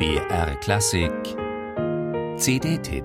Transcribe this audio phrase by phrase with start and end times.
[0.00, 1.12] BR Klassik
[2.38, 3.04] CD-Tipp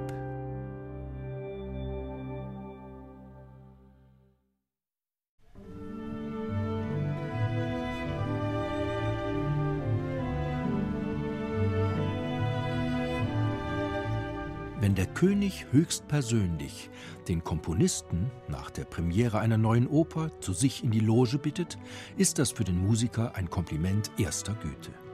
[14.80, 16.90] Wenn der König höchstpersönlich
[17.28, 21.78] den Komponisten nach der Premiere einer neuen Oper zu sich in die Loge bittet,
[22.16, 25.05] ist das für den Musiker ein Kompliment erster Güte.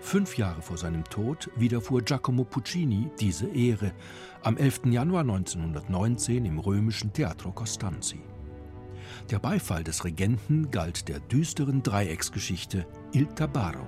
[0.00, 3.92] Fünf Jahre vor seinem Tod widerfuhr Giacomo Puccini diese Ehre
[4.42, 4.82] am 11.
[4.86, 8.20] Januar 1919 im römischen Teatro Costanzi.
[9.30, 13.86] Der Beifall des Regenten galt der düsteren Dreiecksgeschichte Il Tabarro.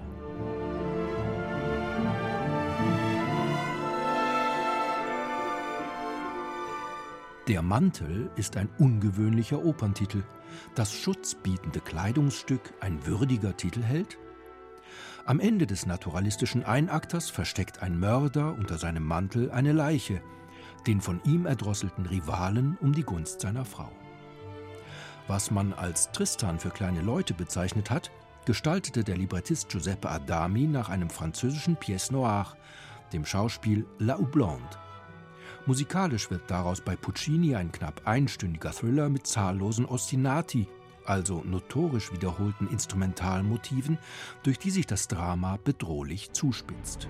[7.47, 10.23] Der Mantel ist ein ungewöhnlicher Operntitel.
[10.75, 14.17] Das schutzbietende Kleidungsstück ein würdiger Titelheld?
[15.27, 20.21] Am Ende des naturalistischen Einakters versteckt ein Mörder unter seinem Mantel eine Leiche,
[20.87, 23.91] den von ihm erdrosselten Rivalen um die Gunst seiner Frau.
[25.27, 28.11] Was man als Tristan für kleine Leute bezeichnet hat,
[28.45, 32.59] gestaltete der Librettist Giuseppe Adami nach einem französischen Pièce Noire,
[33.15, 34.77] dem Schauspiel La Houblande.
[35.65, 40.69] Musikalisch wird daraus bei Puccini ein knapp einstündiger Thriller mit zahllosen Ostinati,
[41.07, 43.99] also notorisch wiederholten Instrumentalmotiven,
[44.43, 47.09] durch die sich das Drama bedrohlich zuspitzt.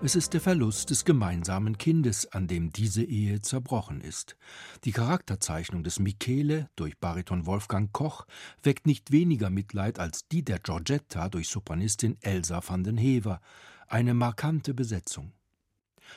[0.00, 4.36] Es ist der Verlust des gemeinsamen Kindes, an dem diese Ehe zerbrochen ist.
[4.84, 8.24] Die Charakterzeichnung des Michele durch Bariton Wolfgang Koch
[8.62, 13.40] weckt nicht weniger Mitleid als die der Giorgetta durch Sopranistin Elsa van den Hever.
[13.88, 15.32] Eine markante Besetzung.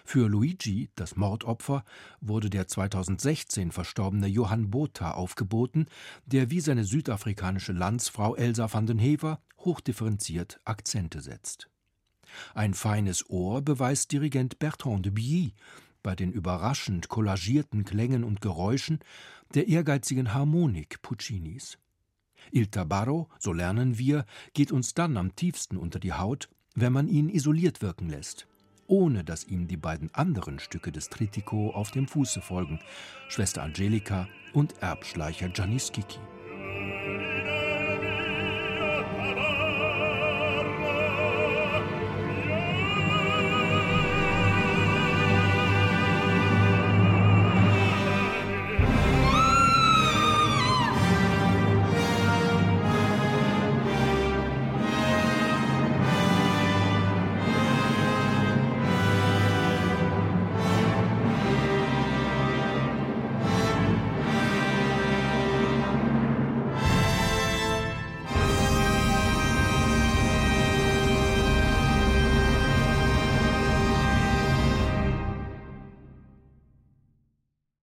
[0.05, 1.83] Für Luigi, das Mordopfer,
[2.19, 5.87] wurde der 2016 verstorbene Johann Botha aufgeboten,
[6.27, 11.70] der wie seine südafrikanische Landsfrau Elsa van den Hever hochdifferenziert Akzente setzt.
[12.53, 15.53] Ein feines Ohr beweist Dirigent Bertrand de Billy
[16.03, 18.99] bei den überraschend kollagierten Klängen und Geräuschen
[19.53, 21.77] der ehrgeizigen Harmonik Puccinis.
[22.51, 27.07] Il Tabarro, so lernen wir, geht uns dann am tiefsten unter die Haut, wenn man
[27.07, 28.47] ihn isoliert wirken lässt,
[28.87, 32.79] ohne dass ihm die beiden anderen Stücke des Trittico auf dem Fuße folgen,
[33.29, 36.19] Schwester Angelika und Erbschleicher Gianni Schicchi.